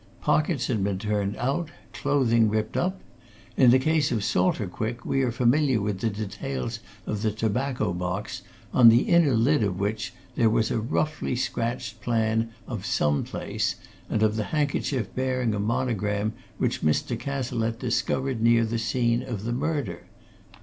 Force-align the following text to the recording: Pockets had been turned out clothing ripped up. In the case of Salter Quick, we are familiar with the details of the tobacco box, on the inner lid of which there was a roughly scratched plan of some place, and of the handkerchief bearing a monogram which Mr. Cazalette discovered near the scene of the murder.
Pockets 0.21 0.65
had 0.65 0.83
been 0.83 0.97
turned 0.97 1.37
out 1.37 1.69
clothing 1.93 2.49
ripped 2.49 2.75
up. 2.75 2.99
In 3.55 3.69
the 3.69 3.77
case 3.77 4.11
of 4.11 4.23
Salter 4.23 4.65
Quick, 4.65 5.05
we 5.05 5.21
are 5.21 5.31
familiar 5.31 5.79
with 5.79 5.99
the 5.99 6.09
details 6.09 6.79
of 7.05 7.21
the 7.21 7.29
tobacco 7.29 7.93
box, 7.93 8.41
on 8.73 8.89
the 8.89 9.03
inner 9.03 9.35
lid 9.35 9.61
of 9.61 9.77
which 9.79 10.11
there 10.35 10.49
was 10.49 10.71
a 10.71 10.79
roughly 10.79 11.35
scratched 11.35 12.01
plan 12.01 12.49
of 12.67 12.83
some 12.83 13.23
place, 13.23 13.75
and 14.09 14.23
of 14.23 14.37
the 14.37 14.45
handkerchief 14.45 15.13
bearing 15.13 15.53
a 15.53 15.59
monogram 15.59 16.33
which 16.57 16.81
Mr. 16.81 17.15
Cazalette 17.15 17.77
discovered 17.77 18.41
near 18.41 18.65
the 18.65 18.79
scene 18.79 19.21
of 19.21 19.43
the 19.43 19.53
murder. 19.53 20.05